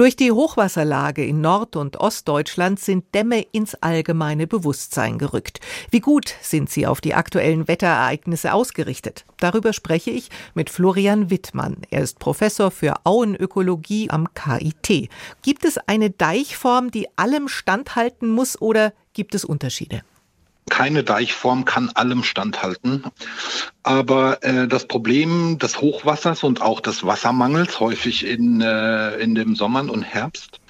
[0.00, 5.60] Durch die Hochwasserlage in Nord- und Ostdeutschland sind Dämme ins allgemeine Bewusstsein gerückt.
[5.90, 9.26] Wie gut sind sie auf die aktuellen Wetterereignisse ausgerichtet?
[9.40, 11.82] Darüber spreche ich mit Florian Wittmann.
[11.90, 15.10] Er ist Professor für Auenökologie am KIT.
[15.42, 20.00] Gibt es eine Deichform, die allem standhalten muss oder gibt es Unterschiede?
[20.68, 23.04] Keine Deichform kann allem standhalten.
[23.82, 29.56] Aber äh, das Problem des Hochwassers und auch des Wassermangels, häufig in, äh, in dem
[29.56, 30.60] Sommer und Herbst,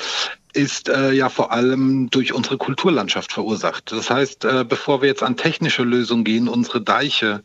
[0.53, 3.93] ist äh, ja vor allem durch unsere Kulturlandschaft verursacht.
[3.93, 7.43] Das heißt, äh, bevor wir jetzt an technische Lösungen gehen, unsere Deiche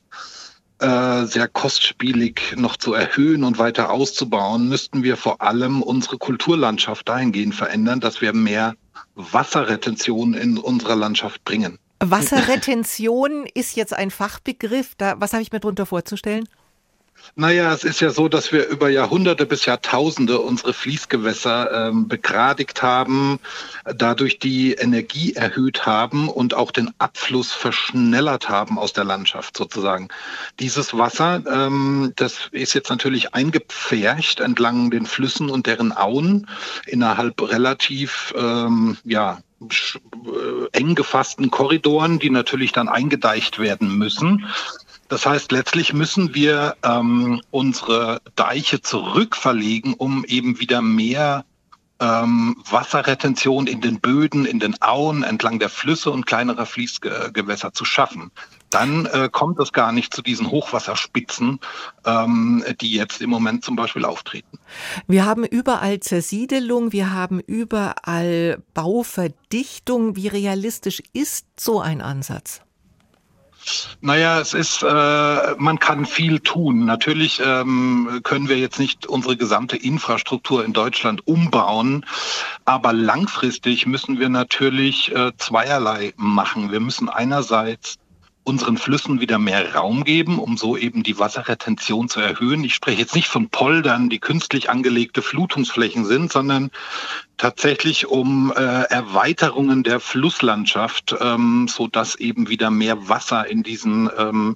[0.80, 7.08] äh, sehr kostspielig noch zu erhöhen und weiter auszubauen, müssten wir vor allem unsere Kulturlandschaft
[7.08, 8.76] dahingehend verändern, dass wir mehr
[9.16, 11.80] Wasserretention in unserer Landschaft bringen.
[12.00, 14.96] Wasserretention ist jetzt ein Fachbegriff.
[14.98, 16.48] Da, was habe ich mir darunter vorzustellen?
[17.36, 22.84] Naja, es ist ja so, dass wir über Jahrhunderte bis Jahrtausende unsere Fließgewässer ähm, begradigt
[22.84, 23.40] haben,
[23.84, 30.10] dadurch die Energie erhöht haben und auch den Abfluss verschnellert haben aus der Landschaft sozusagen.
[30.60, 36.48] Dieses Wasser, ähm, das ist jetzt natürlich eingepfercht entlang den Flüssen und deren Auen
[36.86, 39.40] innerhalb relativ ähm, ja,
[40.72, 44.46] eng gefassten Korridoren, die natürlich dann eingedeicht werden müssen.
[45.08, 51.46] Das heißt, letztlich müssen wir ähm, unsere Deiche zurückverlegen, um eben wieder mehr
[52.00, 57.86] ähm, Wasserretention in den Böden, in den Auen, entlang der Flüsse und kleinerer Fließgewässer zu
[57.86, 58.32] schaffen.
[58.76, 61.62] Dann äh, kommt es gar nicht zu diesen Hochwasserspitzen,
[62.06, 64.60] ähm, die jetzt im Moment zum Beispiel auftreten.
[65.08, 70.18] Wir haben überall Zersiedelung, wir haben überall Bauverdichtung.
[70.18, 72.60] Wie realistisch ist so ein Ansatz?
[74.02, 76.84] Naja, es ist, äh, man kann viel tun.
[76.84, 82.06] Natürlich ähm, können wir jetzt nicht unsere gesamte Infrastruktur in Deutschland umbauen,
[82.66, 86.74] aber langfristig müssen wir natürlich äh, zweierlei machen.
[86.74, 88.00] Wir müssen einerseits
[88.46, 92.64] unseren Flüssen wieder mehr Raum geben, um so eben die Wasserretention zu erhöhen.
[92.64, 96.70] Ich spreche jetzt nicht von Poldern, die künstlich angelegte Flutungsflächen sind, sondern
[97.38, 104.10] tatsächlich um äh, Erweiterungen der Flusslandschaft, ähm, so dass eben wieder mehr Wasser in diesen
[104.16, 104.56] ähm,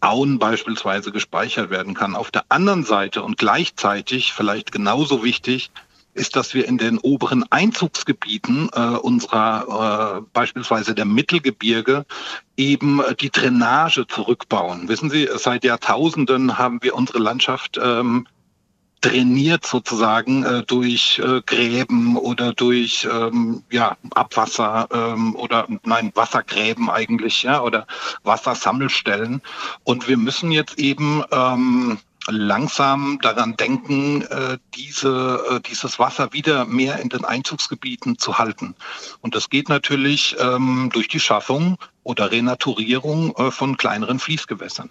[0.00, 2.16] Auen beispielsweise gespeichert werden kann.
[2.16, 5.70] Auf der anderen Seite und gleichzeitig, vielleicht genauso wichtig,
[6.18, 12.04] ist, dass wir in den oberen Einzugsgebieten äh, unserer äh, beispielsweise der Mittelgebirge
[12.56, 14.88] eben äh, die Drainage zurückbauen.
[14.88, 18.26] Wissen Sie, seit Jahrtausenden haben wir unsere Landschaft ähm,
[19.00, 26.90] trainiert sozusagen äh, durch äh, Gräben oder durch ähm, ja, Abwasser ähm, oder nein Wassergräben
[26.90, 27.86] eigentlich ja oder
[28.24, 29.40] Wassersammelstellen
[29.84, 31.98] und wir müssen jetzt eben ähm,
[32.30, 38.74] langsam daran denken, äh, diese, äh, dieses Wasser wieder mehr in den Einzugsgebieten zu halten.
[39.20, 44.90] Und das geht natürlich ähm, durch die Schaffung oder Renaturierung äh, von kleineren Fließgewässern.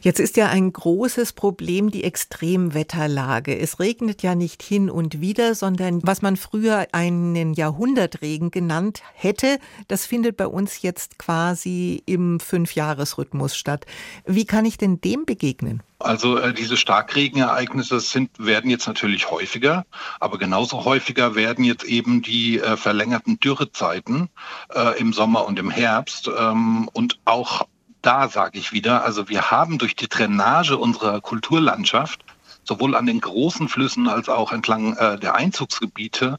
[0.00, 3.58] Jetzt ist ja ein großes Problem die Extremwetterlage.
[3.58, 9.58] Es regnet ja nicht hin und wieder, sondern was man früher einen Jahrhundertregen genannt hätte,
[9.88, 13.86] das findet bei uns jetzt quasi im Fünfjahresrhythmus statt.
[14.24, 15.82] Wie kann ich denn dem begegnen?
[15.98, 19.86] Also äh, diese Starkregenereignisse sind, werden jetzt natürlich häufiger,
[20.20, 24.28] aber genauso häufiger werden jetzt eben die äh, verlängerten Dürrezeiten
[24.74, 26.28] äh, im Sommer und im Herbst.
[26.50, 27.66] Ähm, und auch
[28.02, 32.24] da sage ich wieder, also wir haben durch die Drainage unserer Kulturlandschaft
[32.62, 36.38] sowohl an den großen Flüssen als auch entlang äh, der Einzugsgebiete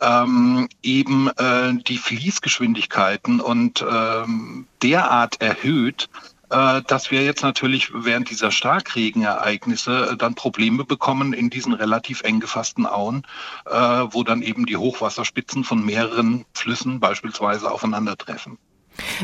[0.00, 6.08] ähm, eben äh, die Fließgeschwindigkeiten und ähm, derart erhöht,
[6.50, 12.22] äh, dass wir jetzt natürlich während dieser Starkregenereignisse äh, dann Probleme bekommen in diesen relativ
[12.22, 13.22] eng gefassten Auen,
[13.66, 18.58] äh, wo dann eben die Hochwasserspitzen von mehreren Flüssen beispielsweise aufeinandertreffen.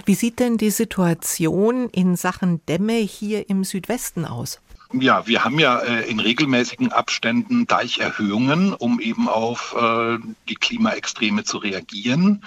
[0.04, 4.60] Wie sieht denn die Situation in Sachen Dämme hier im Südwesten aus?
[4.92, 11.42] Ja, wir haben ja äh, in regelmäßigen Abständen Deicherhöhungen, um eben auf äh, die Klimaextreme
[11.42, 12.44] zu reagieren.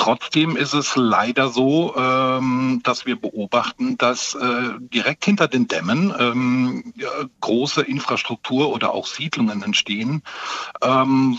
[0.00, 6.14] Trotzdem ist es leider so, ähm, dass wir beobachten, dass äh, direkt hinter den Dämmen
[6.18, 6.94] ähm,
[7.42, 10.22] große Infrastruktur oder auch Siedlungen entstehen,
[10.80, 11.38] ähm,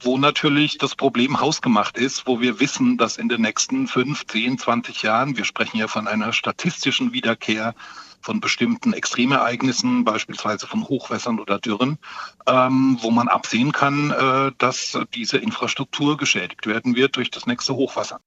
[0.00, 4.56] wo natürlich das Problem hausgemacht ist, wo wir wissen, dass in den nächsten fünf, zehn,
[4.56, 7.74] zwanzig Jahren, wir sprechen ja von einer statistischen Wiederkehr,
[8.20, 11.98] von bestimmten Extremereignissen, beispielsweise von Hochwässern oder Dürren,
[12.46, 17.74] ähm, wo man absehen kann, äh, dass diese Infrastruktur geschädigt werden wird durch das nächste
[17.74, 18.20] Hochwasser.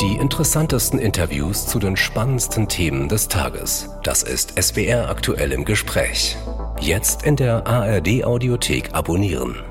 [0.00, 3.90] Die interessantesten Interviews zu den spannendsten Themen des Tages.
[4.02, 6.36] Das ist SWR aktuell im Gespräch.
[6.80, 9.62] Jetzt in der ARD Audiothek abonnieren.